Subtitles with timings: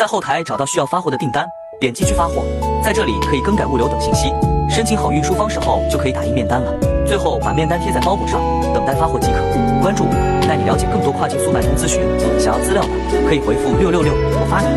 [0.00, 1.46] 在后台找到需要发货的订单
[1.78, 2.42] 点击去发货
[2.82, 4.32] 在这里可以更改物流等信息
[4.74, 6.72] 申请好运输方式后就可以打印面单了。
[7.06, 8.40] 最后把面单贴在包裹上
[8.72, 9.42] 等待发货即可。
[9.82, 12.00] 关注我带你了解更多跨境速卖通咨询
[12.40, 12.88] 想要资料的
[13.28, 14.70] 可以回复六六六我发你。